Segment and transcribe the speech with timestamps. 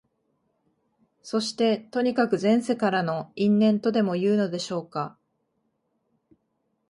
[1.21, 5.15] そして、とにかく前世からの因縁とでもいうのでしょうか、